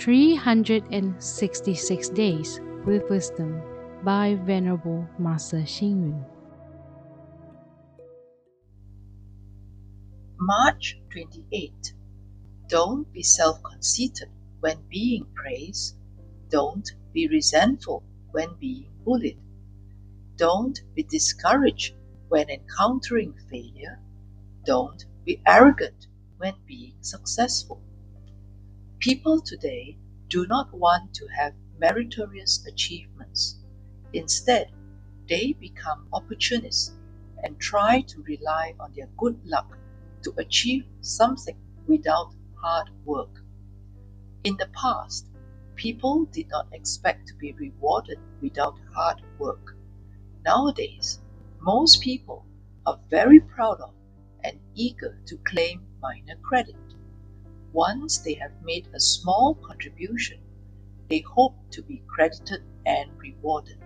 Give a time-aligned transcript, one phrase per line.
[0.00, 3.60] 366 Days with Wisdom
[4.02, 6.24] by Venerable Master Xing Yun.
[10.38, 11.92] March 28.
[12.68, 15.96] Don't be self conceited when being praised.
[16.48, 19.38] Don't be resentful when being bullied.
[20.36, 21.94] Don't be discouraged
[22.30, 24.00] when encountering failure.
[24.64, 26.06] Don't be arrogant
[26.38, 27.82] when being successful.
[29.00, 29.96] People today
[30.28, 33.58] do not want to have meritorious achievements.
[34.12, 34.70] Instead,
[35.26, 36.92] they become opportunists
[37.42, 39.78] and try to rely on their good luck
[40.22, 41.56] to achieve something
[41.86, 43.42] without hard work.
[44.44, 45.26] In the past,
[45.76, 49.78] people did not expect to be rewarded without hard work.
[50.44, 51.20] Nowadays,
[51.58, 52.44] most people
[52.84, 53.94] are very proud of
[54.44, 56.76] and eager to claim minor credit.
[57.72, 60.40] Once they have made a small contribution,
[61.08, 63.78] they hope to be credited and rewarded.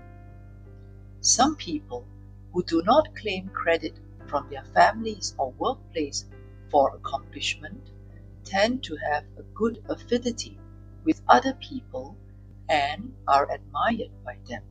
[1.20, 2.06] Some people
[2.52, 6.24] who do not claim credit from their families or workplace
[6.70, 7.90] for accomplishment
[8.44, 10.58] tend to have a good affinity
[11.04, 12.16] with other people
[12.68, 14.62] and are admired by them.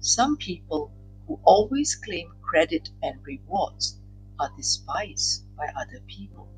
[0.00, 0.92] Some people
[1.26, 4.00] who always claim credit and rewards
[4.38, 6.48] are despised by other people.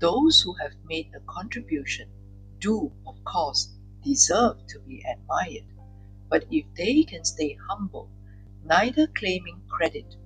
[0.00, 2.08] Those who have made a contribution
[2.58, 5.66] do, of course, deserve to be admired,
[6.28, 8.10] but if they can stay humble,
[8.64, 10.16] neither claiming credit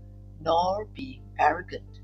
[0.41, 2.01] nor being arrogant,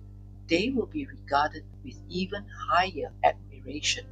[0.47, 4.07] they will be regarded with even higher admiration.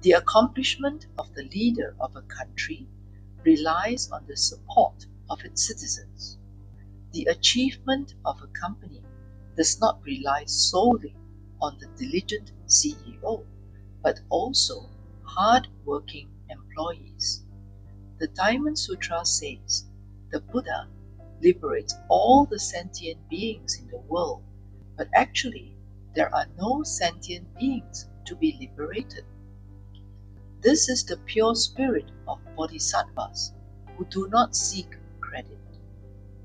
[0.00, 2.88] The accomplishment of the leader of a country
[3.44, 6.38] relies on the support of its citizens.
[7.12, 9.02] The achievement of a company
[9.56, 11.14] does not rely solely
[11.64, 13.42] on the diligent CEO,
[14.02, 14.90] but also
[15.22, 17.46] hard working employees.
[18.18, 19.86] The Diamond Sutra says
[20.30, 20.88] the Buddha
[21.40, 24.42] liberates all the sentient beings in the world,
[24.98, 25.74] but actually,
[26.14, 29.24] there are no sentient beings to be liberated.
[30.60, 33.54] This is the pure spirit of bodhisattvas
[33.96, 35.58] who do not seek credit.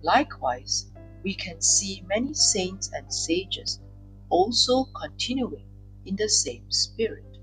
[0.02, 0.90] Likewise,
[1.24, 3.82] we can see many saints and sages
[4.30, 5.68] also continuing
[6.06, 7.38] in the same spirit.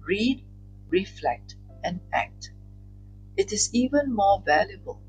[0.00, 0.44] Read,
[0.88, 2.52] reflect, and act.
[3.36, 5.00] It is even more valuable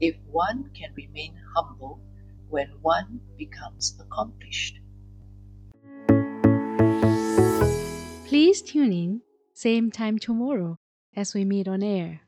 [0.00, 2.00] if one can remain humble
[2.48, 4.78] when one becomes accomplished.
[8.26, 9.22] Please tune in,
[9.52, 10.78] same time tomorrow
[11.14, 12.22] as we meet on air.